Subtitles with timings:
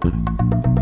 [0.00, 0.73] Thank you.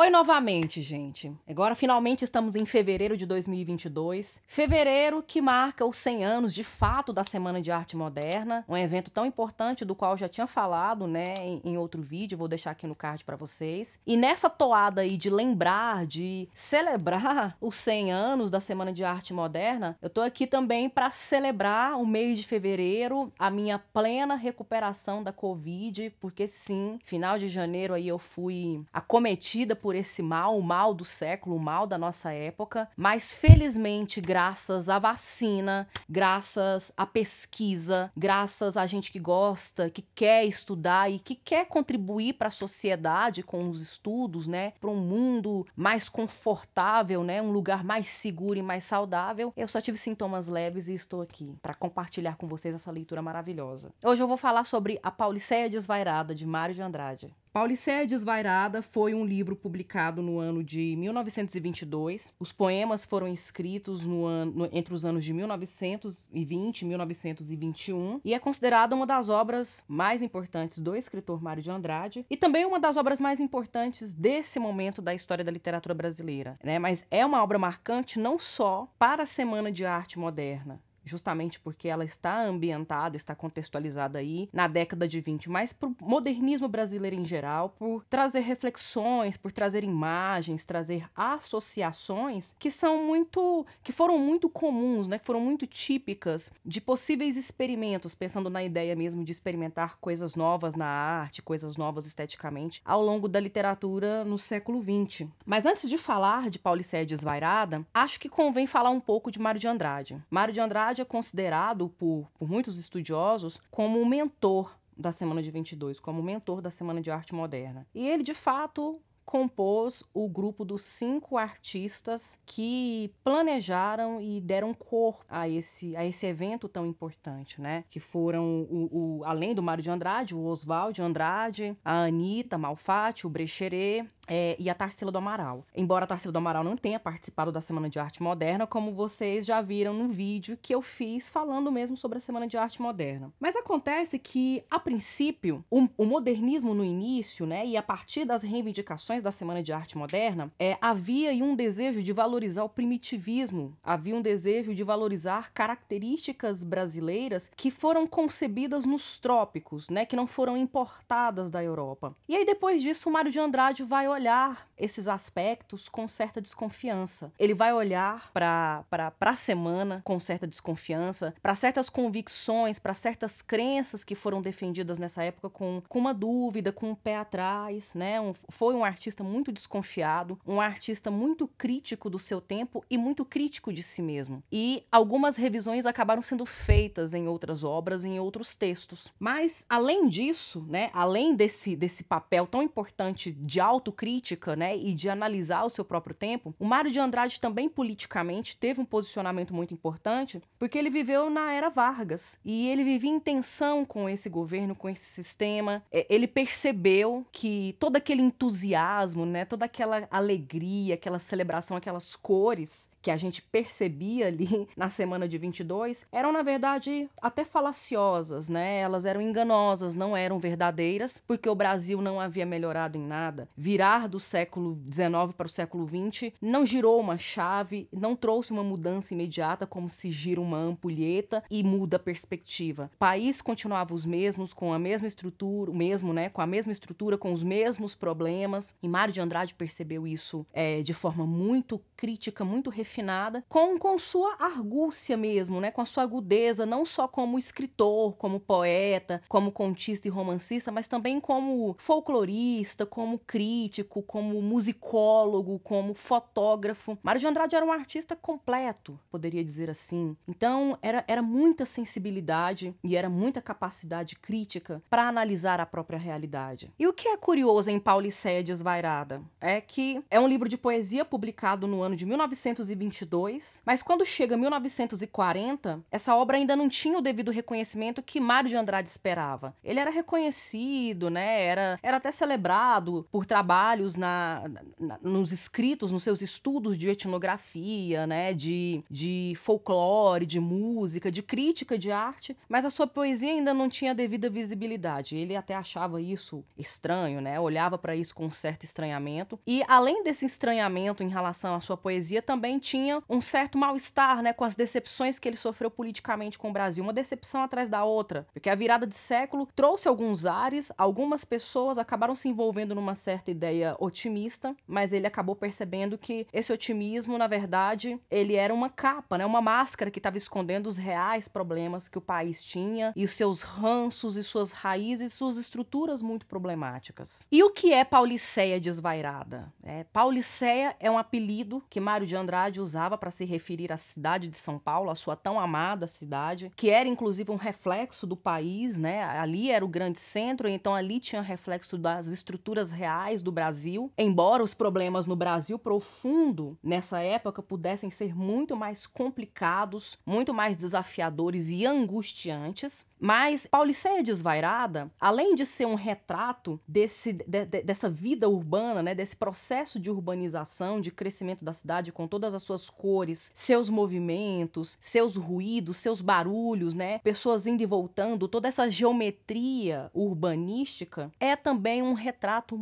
[0.00, 1.32] Oi novamente, gente.
[1.44, 4.40] Agora finalmente estamos em fevereiro de 2022.
[4.46, 9.10] Fevereiro que marca os 100 anos de fato da Semana de Arte Moderna, um evento
[9.10, 12.86] tão importante do qual já tinha falado, né, em, em outro vídeo, vou deixar aqui
[12.86, 13.98] no card para vocês.
[14.06, 19.34] E nessa toada aí de lembrar, de celebrar os 100 anos da Semana de Arte
[19.34, 25.24] Moderna, eu tô aqui também para celebrar o mês de fevereiro, a minha plena recuperação
[25.24, 30.58] da Covid, porque sim, final de janeiro aí eu fui acometida por por esse mal,
[30.58, 36.92] o mal do século, o mal da nossa época, mas felizmente, graças à vacina, graças
[36.94, 42.48] à pesquisa, graças a gente que gosta, que quer estudar e que quer contribuir para
[42.48, 48.10] a sociedade com os estudos, né, para um mundo mais confortável, né, um lugar mais
[48.10, 52.46] seguro e mais saudável, eu só tive sintomas leves e estou aqui para compartilhar com
[52.46, 53.90] vocês essa leitura maravilhosa.
[54.04, 57.34] Hoje eu vou falar sobre A Pauliceia Desvairada de Mário de Andrade.
[57.58, 62.32] Pauliceia Desvairada foi um livro publicado no ano de 1922.
[62.38, 68.32] Os poemas foram escritos no ano, no, entre os anos de 1920 e 1921 e
[68.32, 72.78] é considerada uma das obras mais importantes do escritor Mário de Andrade e também uma
[72.78, 76.56] das obras mais importantes desse momento da história da literatura brasileira.
[76.62, 76.78] Né?
[76.78, 81.88] Mas é uma obra marcante não só para a Semana de Arte Moderna, justamente porque
[81.88, 87.16] ela está ambientada, está contextualizada aí na década de 20, mas para o modernismo brasileiro
[87.16, 94.18] em geral, por trazer reflexões, por trazer imagens, trazer associações que são muito, que foram
[94.18, 99.32] muito comuns, né, que foram muito típicas de possíveis experimentos, pensando na ideia mesmo de
[99.32, 105.28] experimentar coisas novas na arte, coisas novas esteticamente, ao longo da literatura no século 20.
[105.44, 109.60] Mas antes de falar de Paulicéia Desvairada, acho que convém falar um pouco de Mário
[109.60, 110.22] de Andrade.
[110.30, 115.50] Mário de Andrade é considerado por, por muitos estudiosos como o mentor da Semana de
[115.50, 117.86] 22, como mentor da Semana de Arte Moderna.
[117.94, 125.22] E ele, de fato, compôs o grupo dos cinco artistas que planejaram e deram corpo
[125.28, 127.84] a esse, a esse evento tão importante, né?
[127.90, 132.56] Que foram, o, o além do Mário de Andrade, o Oswald de Andrade, a Anitta
[132.56, 135.64] Malfatti, o Brecheret, é, e a Tarsila do Amaral.
[135.74, 139.46] Embora a Tarsila do Amaral não tenha participado da Semana de Arte Moderna, como vocês
[139.46, 143.32] já viram no vídeo que eu fiz falando mesmo sobre a Semana de Arte Moderna.
[143.40, 148.42] Mas acontece que, a princípio, o, o modernismo no início, né, e a partir das
[148.42, 154.14] reivindicações da Semana de Arte Moderna, é, havia um desejo de valorizar o primitivismo, havia
[154.14, 160.56] um desejo de valorizar características brasileiras que foram concebidas nos trópicos, né, que não foram
[160.56, 162.16] importadas da Europa.
[162.28, 167.32] E aí depois disso, o Mário de Andrade vai olhar esses aspectos com certa desconfiança.
[167.38, 168.84] Ele vai olhar para
[169.20, 175.22] a semana com certa desconfiança, para certas convicções, para certas crenças que foram defendidas nessa
[175.22, 178.20] época com, com uma dúvida, com um pé atrás, né?
[178.20, 183.24] Um, foi um artista muito desconfiado, um artista muito crítico do seu tempo e muito
[183.24, 184.42] crítico de si mesmo.
[184.50, 189.12] E algumas revisões acabaram sendo feitas em outras obras, em outros textos.
[189.18, 194.94] Mas além disso, né, além desse desse papel tão importante de autocrítica autocrítica, né, e
[194.94, 199.54] de analisar o seu próprio tempo, o Mário de Andrade também politicamente teve um posicionamento
[199.54, 204.28] muito importante, porque ele viveu na era Vargas e ele vivia em tensão com esse
[204.28, 205.82] governo, com esse sistema.
[205.92, 212.90] É, ele percebeu que todo aquele entusiasmo, né, toda aquela alegria, aquela celebração, aquelas cores
[213.00, 218.80] que a gente percebia ali na semana de 22 eram na verdade até falaciosas, né?
[218.80, 223.48] Elas eram enganosas, não eram verdadeiras, porque o Brasil não havia melhorado em nada.
[223.56, 228.62] Virar do século XIX para o século XX não girou uma chave, não trouxe uma
[228.62, 232.90] mudança imediata como se gira uma ampulheta e muda a perspectiva.
[232.94, 236.72] O país continuava os mesmos, com a mesma estrutura, o mesmo, né, com a mesma
[236.72, 238.74] estrutura, com os mesmos problemas.
[238.82, 243.98] E Mário de Andrade percebeu isso é, de forma muito crítica, muito refinada, com, com
[243.98, 249.50] sua argúcia mesmo, né, com a sua agudeza, não só como escritor, como poeta, como
[249.50, 256.98] contista e romancista, mas também como folclorista, como crítico como musicólogo, como fotógrafo.
[257.02, 260.16] Mário de Andrade era um artista completo, poderia dizer assim.
[260.26, 266.72] Então, era, era muita sensibilidade e era muita capacidade crítica para analisar a própria realidade.
[266.78, 271.04] E o que é curioso em Pauliceia Desvairada é que é um livro de poesia
[271.04, 277.02] publicado no ano de 1922, mas quando chega 1940, essa obra ainda não tinha o
[277.02, 279.54] devido reconhecimento que Mário de Andrade esperava.
[279.62, 281.42] Ele era reconhecido, né?
[281.42, 284.44] Era, era até celebrado por trabalho trabalhos na,
[284.78, 291.22] na, nos escritos, nos seus estudos de etnografia, né, de, de folclore, de música, de
[291.22, 295.16] crítica de arte, mas a sua poesia ainda não tinha devida visibilidade.
[295.16, 297.38] Ele até achava isso estranho, né?
[297.38, 299.38] Olhava para isso com um certo estranhamento.
[299.46, 304.32] E além desse estranhamento em relação à sua poesia, também tinha um certo mal-estar, né,
[304.32, 308.26] com as decepções que ele sofreu politicamente com o Brasil, uma decepção atrás da outra,
[308.32, 313.30] porque a virada de século trouxe alguns ares, algumas pessoas acabaram se envolvendo numa certa
[313.30, 319.18] ideia otimista, mas ele acabou percebendo que esse otimismo, na verdade, ele era uma capa,
[319.18, 323.12] né, uma máscara que estava escondendo os reais problemas que o país tinha e os
[323.12, 327.26] seus ranços e suas raízes, suas estruturas muito problemáticas.
[327.30, 329.52] E o que é Pauliceia desvairada?
[329.62, 334.28] É, Pauliceia é um apelido que Mário de Andrade usava para se referir à cidade
[334.28, 338.76] de São Paulo, a sua tão amada cidade, que era inclusive um reflexo do país,
[338.76, 339.02] né?
[339.02, 343.47] Ali era o grande centro, então ali tinha reflexo das estruturas reais do Brasil.
[343.96, 350.56] Embora os problemas no Brasil profundo nessa época pudessem ser muito mais complicados, muito mais
[350.56, 357.88] desafiadores e angustiantes, mas Pauliceia Desvairada, além de ser um retrato desse, de, de, dessa
[357.88, 362.68] vida urbana, né, desse processo de urbanização, de crescimento da cidade com todas as suas
[362.68, 369.90] cores, seus movimentos, seus ruídos, seus barulhos, né, pessoas indo e voltando, toda essa geometria
[369.94, 372.58] urbanística, é também um retrato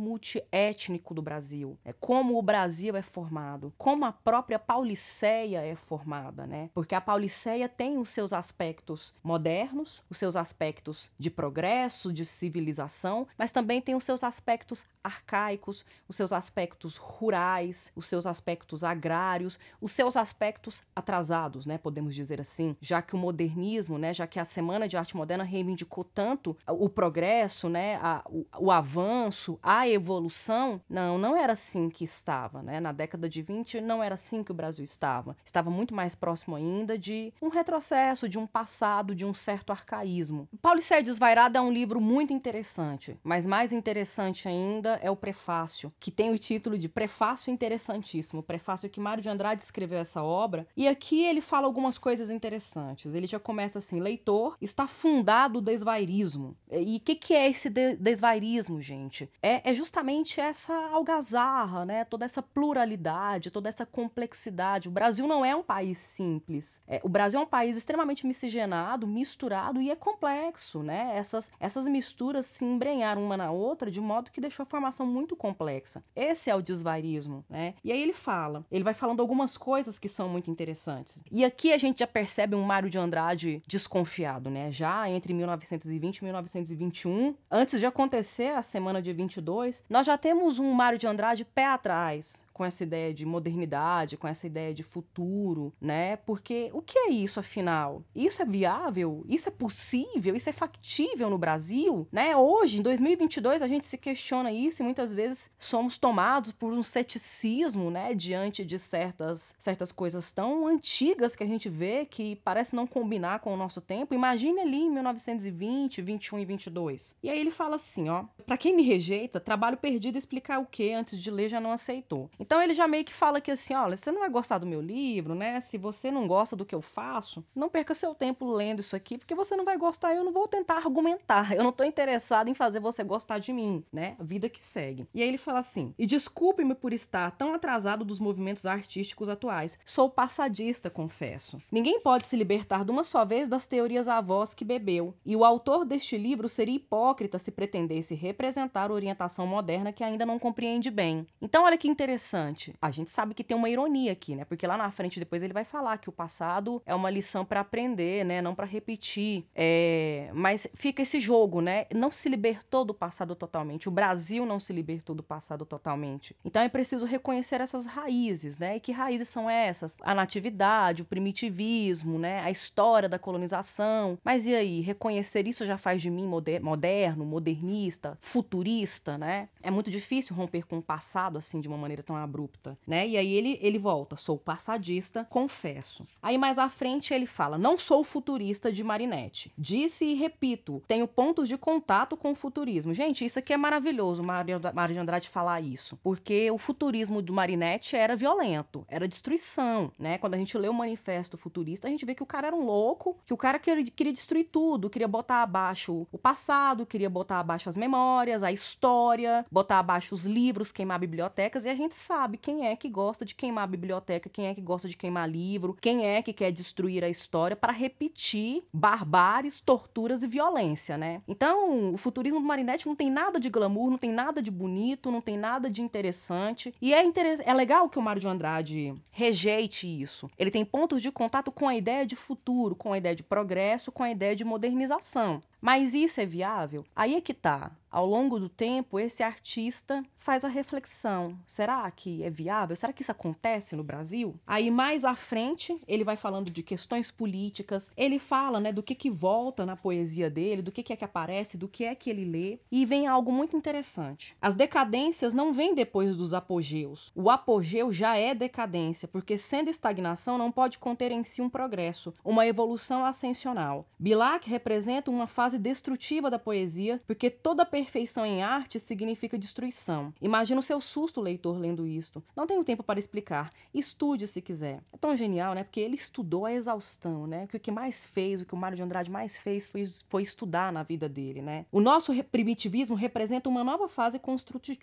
[0.77, 1.77] multiétnico do Brasil.
[1.83, 6.69] É como o Brasil é formado, como a própria Pauliceia é formada, né?
[6.73, 12.25] Porque a Pauliceia tem os seus aspectos modernos, os seus seus aspectos de progresso, de
[12.25, 18.83] civilização, mas também tem os seus aspectos arcaicos, os seus aspectos rurais, os seus aspectos
[18.83, 24.27] agrários, os seus aspectos atrasados, né, podemos dizer assim, já que o modernismo, né, já
[24.27, 29.57] que a Semana de Arte Moderna reivindicou tanto o progresso, né, a, o, o avanço,
[29.63, 32.79] a evolução, não, não era assim que estava, né?
[32.79, 35.37] Na década de 20 não era assim que o Brasil estava.
[35.45, 40.47] Estava muito mais próximo ainda de um retrocesso, de um passado, de um certo arcaísmo
[40.61, 45.91] paulista Pauliceia Desvairada é um livro muito interessante, mas mais interessante ainda é o prefácio,
[45.99, 50.65] que tem o título de Prefácio Interessantíssimo, prefácio que Mário de Andrade escreveu essa obra,
[50.77, 53.13] e aqui ele fala algumas coisas interessantes.
[53.13, 56.55] Ele já começa assim: leitor, está fundado o desvairismo.
[56.71, 59.29] E o que, que é esse de desvairismo, gente?
[59.41, 60.56] É, é justamente essa
[60.91, 62.03] algazarra, né?
[62.03, 64.87] Toda essa pluralidade, toda essa complexidade.
[64.87, 66.81] O Brasil não é um país simples.
[66.87, 71.11] É, o Brasil é um país extremamente miscigenado, misturado e é complexo, né?
[71.15, 75.35] Essas, essas misturas se embrenharam uma na outra de modo que deixou a formação muito
[75.35, 76.03] complexa.
[76.15, 77.75] Esse é o desvairismo, né?
[77.83, 81.23] E aí ele fala, ele vai falando algumas coisas que são muito interessantes.
[81.31, 84.71] E aqui a gente já percebe um Mário de Andrade desconfiado, né?
[84.71, 90.36] Já entre 1920 e 1921, antes de acontecer a semana de 22, nós já temos
[90.59, 94.81] um Mário de Andrade pé atrás, com essa ideia de modernidade, com essa ideia de
[94.81, 96.15] futuro, né?
[96.17, 98.01] Porque o que é isso afinal?
[98.15, 99.23] Isso é viável?
[99.29, 100.35] Isso é possível?
[100.35, 102.35] Isso é factível no Brasil, né?
[102.35, 106.81] Hoje, em 2022, a gente se questiona isso e muitas vezes somos tomados por um
[106.81, 112.75] ceticismo, né, diante de certas certas coisas tão antigas que a gente vê que parece
[112.75, 114.15] não combinar com o nosso tempo.
[114.15, 117.15] Imagine ali em 1920, 21 e 22.
[117.21, 120.91] E aí ele fala assim, ó: "Para quem me rejeita, trabalho perdido explicar o que
[120.91, 122.29] antes de ler já não aceitou.
[122.47, 124.79] Então ele já meio que fala que assim, olha, você não vai gostar do meu
[124.79, 125.59] livro, né?
[125.59, 129.17] Se você não gosta do que eu faço, não perca seu tempo lendo isso aqui,
[129.17, 131.53] porque você não vai gostar, eu não vou tentar argumentar.
[131.53, 134.15] Eu não tô interessado em fazer você gostar de mim, né?
[134.17, 135.05] Vida que segue.
[135.13, 139.77] E aí ele fala assim: "E desculpe-me por estar tão atrasado dos movimentos artísticos atuais.
[139.85, 141.61] Sou passadista, confesso.
[141.69, 145.43] Ninguém pode se libertar de uma só vez das teorias avós que bebeu, e o
[145.43, 150.89] autor deste livro seria hipócrita se pretendesse representar a orientação moderna que ainda não compreende
[150.89, 151.27] bem.
[151.41, 152.75] Então olha que interessante interessante.
[152.81, 154.45] A gente sabe que tem uma ironia aqui, né?
[154.45, 157.61] Porque lá na frente depois ele vai falar que o passado é uma lição para
[157.61, 158.41] aprender, né?
[158.41, 159.45] Não para repetir.
[159.55, 160.29] É...
[160.33, 161.85] Mas fica esse jogo, né?
[161.93, 163.87] Não se libertou do passado totalmente.
[163.87, 166.35] O Brasil não se libertou do passado totalmente.
[166.45, 168.77] Então é preciso reconhecer essas raízes, né?
[168.77, 169.97] E que raízes são essas?
[170.01, 172.41] A natividade, o primitivismo, né?
[172.41, 174.17] A história da colonização.
[174.23, 174.81] Mas e aí?
[174.81, 179.49] Reconhecer isso já faz de mim moderno, modernista, futurista, né?
[179.61, 183.07] É muito difícil romper com o passado assim de uma maneira tão abrupta, né?
[183.07, 186.05] E aí ele, ele volta, sou passadista, confesso.
[186.21, 189.51] Aí mais à frente ele fala, não sou futurista de Marinette.
[189.57, 192.93] Disse e repito, tenho pontos de contato com o futurismo.
[192.93, 194.59] Gente, isso aqui é maravilhoso, Mário
[194.93, 200.17] de Andrade falar isso, porque o futurismo do Marinette era violento, era destruição, né?
[200.17, 202.65] Quando a gente lê o manifesto futurista, a gente vê que o cara era um
[202.65, 207.39] louco, que o cara queria, queria destruir tudo, queria botar abaixo o passado, queria botar
[207.39, 212.35] abaixo as memórias, a história, botar abaixo os livros, queimar bibliotecas, e a gente sabe
[212.35, 215.77] quem é que gosta de queimar a biblioteca, quem é que gosta de queimar livro,
[215.79, 221.21] quem é que quer destruir a história para repetir barbáries, torturas e violência, né?
[221.27, 225.11] Então, o futurismo do Marinetti não tem nada de glamour, não tem nada de bonito,
[225.11, 226.73] não tem nada de interessante.
[226.81, 230.27] E é, interess é legal que o Mário de Andrade rejeite isso.
[230.39, 233.91] Ele tem pontos de contato com a ideia de futuro, com a ideia de progresso,
[233.91, 235.43] com a ideia de modernização.
[235.67, 236.85] Mas isso é viável?
[236.95, 237.75] Aí é que tá.
[237.89, 242.75] Ao longo do tempo, esse artista faz a reflexão: será que é viável?
[242.75, 244.35] Será que isso acontece no Brasil?
[244.45, 248.93] Aí mais à frente, ele vai falando de questões políticas, ele fala, né, do que
[248.93, 252.09] que volta na poesia dele, do que que é que aparece, do que é que
[252.09, 254.35] ele lê, e vem algo muito interessante.
[254.41, 257.11] As decadências não vêm depois dos apogeus.
[257.15, 262.13] O apogeu já é decadência, porque sendo estagnação não pode conter em si um progresso,
[262.23, 263.87] uma evolução ascensional.
[263.97, 270.13] Bilac representa uma fase destrutiva da poesia, porque toda perfeição em arte significa destruição.
[270.21, 272.23] Imagina o seu susto, leitor, lendo isto.
[272.35, 273.51] Não tenho tempo para explicar.
[273.73, 274.81] Estude se quiser.
[274.91, 275.63] É tão genial, né?
[275.63, 277.47] Porque ele estudou a exaustão, né?
[277.53, 280.71] O que mais fez, o que o Mário de Andrade mais fez foi, foi estudar
[280.71, 281.65] na vida dele, né?
[281.71, 284.19] O nosso primitivismo representa uma nova fase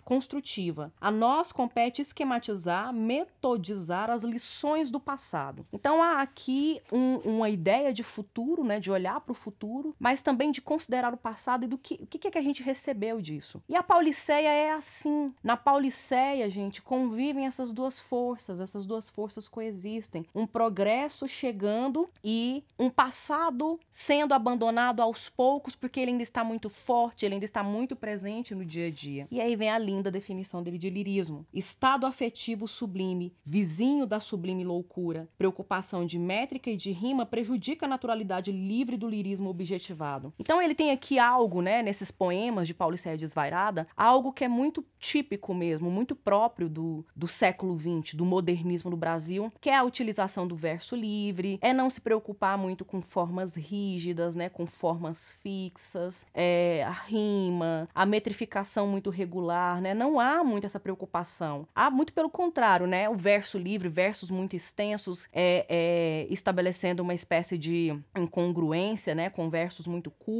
[0.03, 0.93] construtiva.
[0.99, 5.65] A nós compete esquematizar, metodizar as lições do passado.
[5.71, 8.79] Então há aqui um, uma ideia de futuro, né?
[8.79, 12.07] De olhar para o futuro, mas também de considerar o passado e do que, o
[12.07, 13.61] que é que a gente recebe recebeu disso.
[13.67, 15.33] E a Pauliceia é assim.
[15.43, 20.25] Na Pauliceia, gente, convivem essas duas forças, essas duas forças coexistem.
[20.33, 26.69] Um progresso chegando e um passado sendo abandonado aos poucos, porque ele ainda está muito
[26.69, 29.27] forte, ele ainda está muito presente no dia a dia.
[29.31, 34.63] E aí vem a linda definição dele de lirismo: estado afetivo sublime, vizinho da sublime
[34.63, 35.27] loucura.
[35.37, 40.33] Preocupação de métrica e de rima prejudica a naturalidade livre do lirismo objetivado.
[40.45, 44.85] Então ele tem aqui algo, né, nesses poemas de Paulicéia Desvairada, algo que é muito
[44.99, 49.83] típico mesmo, muito próprio do, do século XX, do modernismo no Brasil, que é a
[49.83, 55.31] utilização do verso livre, é não se preocupar muito com formas rígidas, né, com formas
[55.41, 61.67] fixas, é, a rima, a metrificação muito regular, né, não há muito essa preocupação.
[61.73, 67.15] Há muito pelo contrário, né, o verso livre, versos muito extensos, é, é, estabelecendo uma
[67.15, 70.34] espécie de incongruência, né, com versos muito curtos,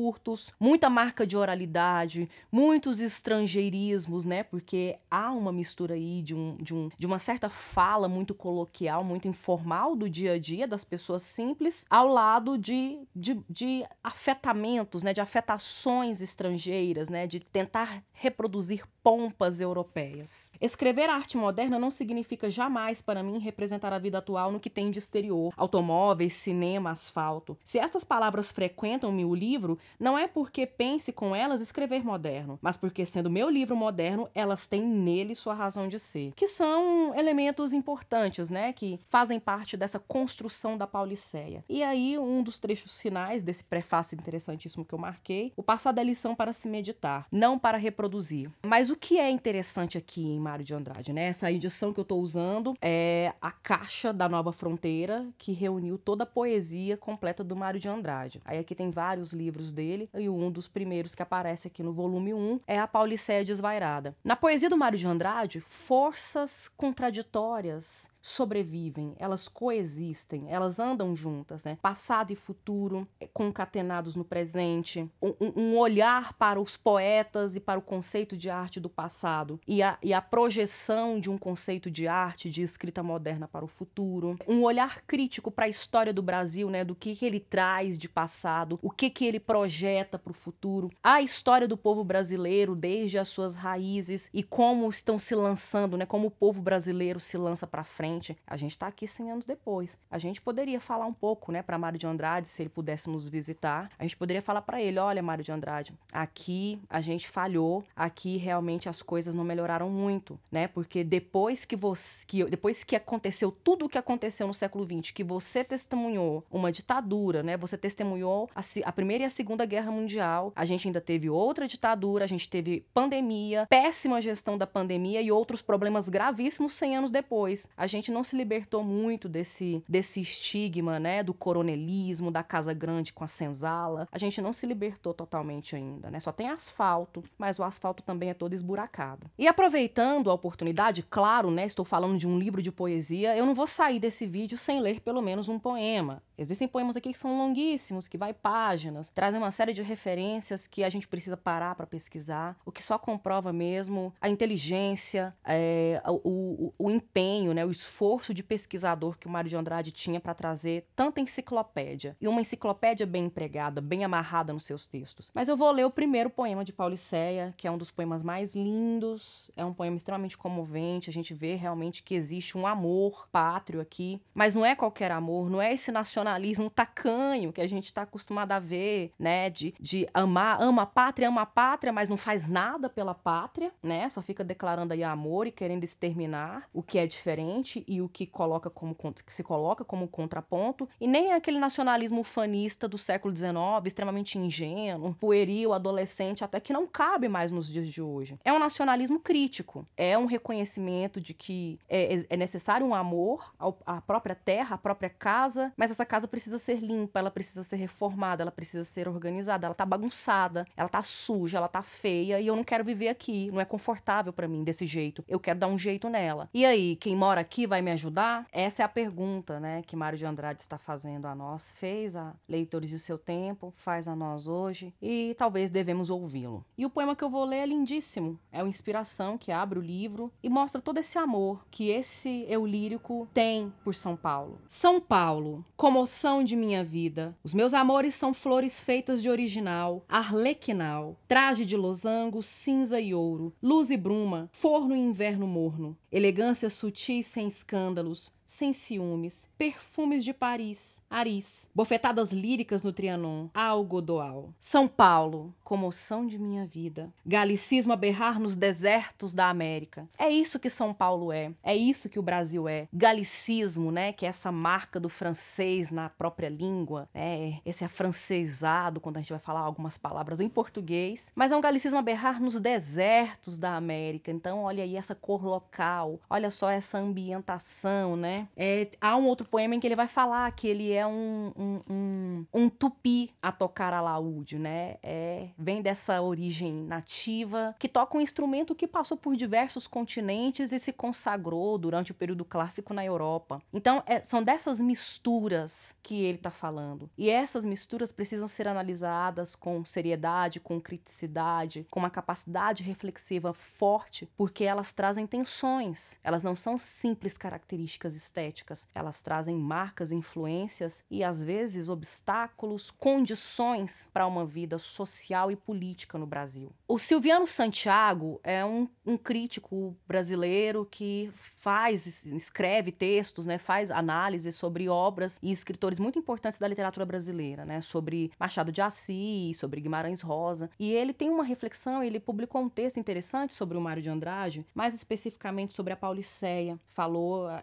[0.59, 4.43] muita marca de oralidade, muitos estrangeirismos, né?
[4.43, 9.03] Porque há uma mistura aí de, um, de, um, de uma certa fala muito coloquial,
[9.03, 15.03] muito informal do dia a dia das pessoas simples, ao lado de, de, de afetamentos,
[15.03, 15.13] né?
[15.13, 17.27] De afetações estrangeiras, né?
[17.27, 20.51] De tentar reproduzir pompas europeias.
[20.59, 24.89] Escrever arte moderna não significa jamais para mim representar a vida atual no que tem
[24.89, 27.57] de exterior, automóveis, cinema, asfalto.
[27.63, 32.77] Se estas palavras frequentam-me o livro, não é porque pense com elas escrever moderno, mas
[32.77, 37.73] porque sendo meu livro moderno, elas têm nele sua razão de ser, que são elementos
[37.73, 41.63] importantes, né, que fazem parte dessa construção da Pauliceia.
[41.69, 46.03] E aí um dos trechos finais desse prefácio interessantíssimo que eu marquei, o passado é
[46.03, 48.49] lição para se meditar, não para reproduzir.
[48.65, 51.25] Mas o que é interessante aqui em Mário de Andrade, né?
[51.25, 56.23] Essa edição que eu estou usando é a caixa da Nova Fronteira, que reuniu toda
[56.23, 58.41] a poesia completa do Mário de Andrade.
[58.45, 62.33] Aí aqui tem vários livros dele, e um dos primeiros que aparece aqui no volume
[62.33, 64.15] 1 é a Pauliceia Desvairada.
[64.23, 71.77] Na poesia do Mário de Andrade, forças contraditórias sobrevivem, elas coexistem, elas andam juntas, né?
[71.79, 77.77] Passado e futuro é, concatenados no presente, um, um, olhar para os poetas e para
[77.77, 82.07] o conceito de arte do passado e a, e a projeção de um conceito de
[82.07, 86.67] arte de escrita moderna para o futuro, um olhar crítico para a história do Brasil,
[86.71, 86.83] né?
[86.83, 90.89] Do que, que ele traz de passado, o que que ele projeta para o futuro,
[91.03, 96.07] a história do povo brasileiro desde as suas raízes e como estão se lançando, né?
[96.07, 99.45] Como o povo brasileiro se lança para frente gente, a gente está aqui 100 anos
[99.45, 99.99] depois.
[100.09, 103.29] A gente poderia falar um pouco, né, para Mário de Andrade, se ele pudesse nos
[103.29, 103.89] visitar.
[103.97, 108.37] A gente poderia falar para ele: olha, Mário de Andrade, aqui a gente falhou, aqui
[108.37, 110.67] realmente as coisas não melhoraram muito, né?
[110.67, 115.11] Porque depois que você, que, depois que aconteceu tudo o que aconteceu no século XX,
[115.11, 117.57] que você testemunhou uma ditadura, né?
[117.57, 121.67] Você testemunhou a, a Primeira e a Segunda Guerra Mundial, a gente ainda teve outra
[121.67, 127.11] ditadura, a gente teve pandemia, péssima gestão da pandemia e outros problemas gravíssimos 100 anos
[127.11, 127.69] depois.
[127.75, 132.71] A gente gente não se libertou muito desse, desse estigma, né, do coronelismo, da casa
[132.71, 134.07] grande com a senzala.
[134.11, 136.19] A gente não se libertou totalmente ainda, né?
[136.19, 139.27] Só tem asfalto, mas o asfalto também é todo esburacado.
[139.37, 143.55] E aproveitando a oportunidade, claro, né, estou falando de um livro de poesia, eu não
[143.55, 146.21] vou sair desse vídeo sem ler pelo menos um poema.
[146.37, 150.83] Existem poemas aqui que são longuíssimos, que vai páginas, trazem uma série de referências que
[150.83, 156.19] a gente precisa parar para pesquisar, o que só comprova mesmo a inteligência, é, o,
[156.23, 157.94] o, o, empenho, né, o esforço
[158.33, 162.15] de pesquisador que o Mário de Andrade tinha para trazer tanta enciclopédia.
[162.19, 165.31] E uma enciclopédia bem empregada, bem amarrada nos seus textos.
[165.33, 168.55] Mas eu vou ler o primeiro poema de Pauliceia, que é um dos poemas mais
[168.55, 173.81] lindos, é um poema extremamente comovente, a gente vê realmente que existe um amor pátrio
[173.81, 177.85] aqui, mas não é qualquer amor, não é esse nacionalismo nacionalismo tacanho que a gente
[177.85, 179.49] está acostumado a ver, né?
[179.49, 183.71] De, de amar, ama a pátria, ama a pátria, mas não faz nada pela pátria,
[183.81, 184.07] né?
[184.09, 188.25] Só fica declarando aí amor e querendo exterminar o que é diferente e o que
[188.25, 190.89] coloca como que se coloca como contraponto.
[190.99, 196.73] E nem é aquele nacionalismo ufanista do século XIX, extremamente ingênuo, pueril, adolescente, até que
[196.73, 198.39] não cabe mais nos dias de hoje.
[198.43, 203.53] É um nacionalismo crítico, é um reconhecimento de que é, é necessário um amor
[203.85, 207.63] à própria terra, à própria casa, mas essa casa casa precisa ser limpa, ela precisa
[207.63, 212.39] ser reformada, ela precisa ser organizada, ela tá bagunçada, ela tá suja, ela tá feia
[212.39, 215.23] e eu não quero viver aqui, não é confortável para mim desse jeito.
[215.27, 216.49] Eu quero dar um jeito nela.
[216.53, 218.47] E aí, quem mora aqui vai me ajudar?
[218.51, 221.73] Essa é a pergunta, né, que Mário de Andrade está fazendo a nós.
[221.73, 226.63] Fez a leitores de seu tempo, faz a nós hoje e talvez devemos ouvi-lo.
[226.77, 228.39] E o poema que eu vou ler é lindíssimo.
[228.51, 232.65] É uma inspiração que abre o livro e mostra todo esse amor que esse eu
[232.65, 234.59] lírico tem por São Paulo.
[234.67, 237.35] São Paulo, como emoção de minha vida.
[237.43, 243.51] Os meus amores são flores feitas de original, arlequinal, traje de losango, cinza e ouro,
[243.63, 250.33] luz e bruma, forno e inverno morno, elegância sutil sem escândalos, sem ciúmes, perfumes de
[250.33, 254.53] Paris, Aris, bofetadas líricas no Trianon, Algodoal.
[254.59, 257.11] São Paulo, comoção de minha vida.
[257.25, 260.07] Galicismo a berrar nos desertos da América.
[260.17, 261.51] É isso que São Paulo é.
[261.63, 262.87] É isso que o Brasil é.
[262.93, 267.59] Galicismo, né, que é essa marca do francês na própria língua, né?
[267.65, 271.97] Esse afrancesado quando a gente vai falar algumas palavras em português, mas é um galicismo
[271.97, 274.31] a berrar nos desertos da América.
[274.31, 276.19] Então, olha aí essa cor local.
[276.29, 278.34] Olha só essa ambientação, né?
[278.55, 281.81] É, há um outro poema em que ele vai falar que ele é um, um,
[281.89, 284.97] um, um tupi a tocar alaúde, né?
[285.03, 290.79] É, vem dessa origem nativa, que toca um instrumento que passou por diversos continentes e
[290.79, 293.61] se consagrou durante o período clássico na Europa.
[293.73, 297.09] Então, é, são dessas misturas que ele está falando.
[297.17, 304.29] E essas misturas precisam ser analisadas com seriedade, com criticidade, com uma capacidade reflexiva forte,
[304.37, 306.19] porque elas trazem tensões.
[306.23, 308.87] Elas não são simples características estéticas.
[308.93, 316.17] Elas trazem marcas, influências e às vezes obstáculos, condições para uma vida social e política
[316.17, 316.71] no Brasil.
[316.87, 324.55] O Silviano Santiago é um, um crítico brasileiro que faz, escreve textos, né, faz análises
[324.55, 329.81] sobre obras e escritores muito importantes da literatura brasileira, né, sobre Machado de Assis, sobre
[329.81, 330.69] Guimarães Rosa.
[330.79, 334.65] E ele tem uma reflexão, ele publicou um texto interessante sobre o Mário de Andrade,
[334.73, 336.79] mais especificamente sobre a Pauliceia.
[336.87, 337.61] Falou eh,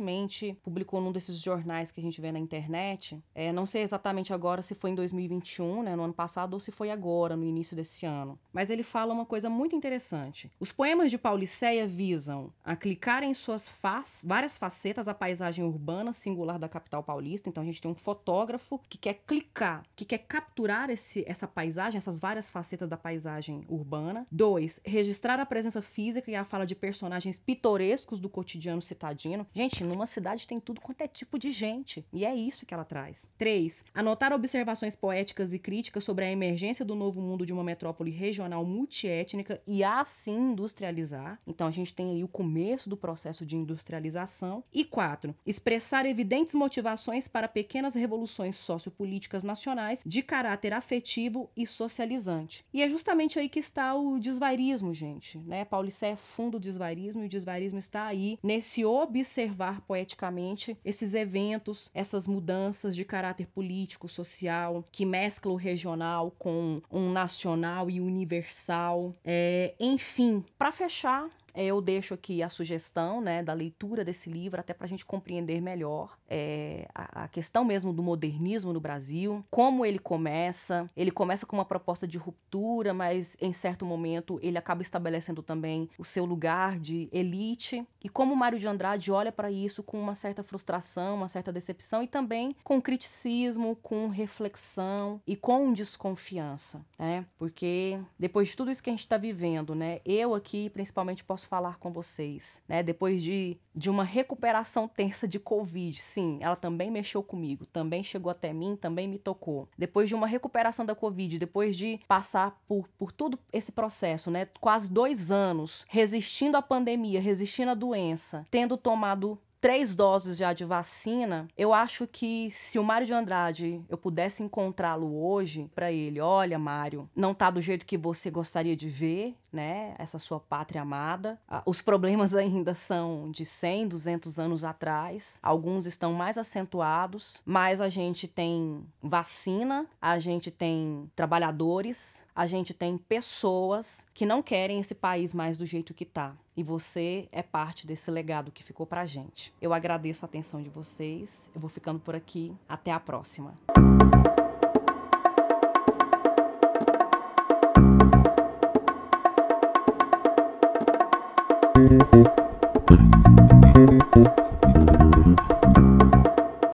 [0.00, 3.22] recentemente, publicou num desses jornais que a gente vê na internet.
[3.34, 6.72] É, não sei exatamente agora se foi em 2021, né, no ano passado, ou se
[6.72, 8.38] foi agora, no início desse ano.
[8.52, 10.50] Mas ele fala uma coisa muito interessante.
[10.58, 16.12] Os poemas de Pauliceia visam a clicar em suas face, várias facetas a paisagem urbana
[16.12, 17.48] singular da capital paulista.
[17.48, 21.98] Então a gente tem um fotógrafo que quer clicar, que quer capturar esse, essa paisagem,
[21.98, 24.26] essas várias facetas da paisagem urbana.
[24.30, 29.46] Dois, registrar a presença física e a fala de personagens pitorescos do cotidiano citadino.
[29.52, 32.04] Gente, numa cidade tem tudo quanto é tipo de gente.
[32.12, 33.30] E é isso que ela traz.
[33.36, 38.10] Três, anotar observações poéticas e críticas sobre a emergência do novo mundo de uma metrópole
[38.10, 41.40] regional multiétnica e assim industrializar.
[41.46, 44.62] Então a gente tem aí o começo do processo de industrialização.
[44.72, 52.64] E quatro, expressar evidentes motivações para pequenas revoluções sociopolíticas nacionais de caráter afetivo e socializante.
[52.72, 55.38] E é justamente aí que está o desvairismo, gente.
[55.38, 55.64] Né?
[55.64, 61.90] Paulicé é fundo do desvairismo e o desvairismo está aí nesse observar poeticamente esses eventos,
[61.94, 69.14] essas mudanças de caráter político, social, que mesclam o regional com um nacional e universal.
[69.24, 74.72] É, enfim, para fechar, Eu deixo aqui a sugestão né, da leitura desse livro, até
[74.72, 79.84] para a gente compreender melhor é, a, a questão mesmo do modernismo no Brasil, como
[79.84, 80.88] ele começa.
[80.96, 85.88] Ele começa com uma proposta de ruptura, mas em certo momento ele acaba estabelecendo também
[85.98, 87.86] o seu lugar de elite.
[88.02, 92.02] E como Mário de Andrade olha para isso com uma certa frustração, uma certa decepção
[92.02, 97.26] e também com criticismo, com reflexão e com desconfiança, né?
[97.38, 100.00] Porque depois de tudo isso que a gente está vivendo, né?
[100.04, 102.82] Eu aqui principalmente posso falar com vocês, né?
[102.82, 108.30] Depois de, de uma recuperação tensa de Covid, sim, ela também mexeu comigo, também chegou
[108.30, 109.68] até mim, também me tocou.
[109.78, 114.48] Depois de uma recuperação da Covid, depois de passar por, por todo esse processo, né?
[114.60, 120.64] Quase dois anos resistindo à pandemia, resistindo à doença, tendo tomado três doses já de
[120.64, 126.20] vacina, eu acho que se o Mário de Andrade eu pudesse encontrá-lo hoje para ele,
[126.20, 129.94] olha, Mário, não tá do jeito que você gostaria de ver, né?
[129.98, 131.38] Essa sua pátria amada.
[131.66, 135.38] Os problemas ainda são de 100, 200 anos atrás.
[135.42, 142.72] Alguns estão mais acentuados, mas a gente tem vacina, a gente tem trabalhadores, a gente
[142.72, 146.34] tem pessoas que não querem esse país mais do jeito que tá.
[146.56, 149.54] E você é parte desse legado que ficou pra gente.
[149.60, 151.48] Eu agradeço a atenção de vocês.
[151.54, 152.54] Eu vou ficando por aqui.
[152.68, 153.58] Até a próxima.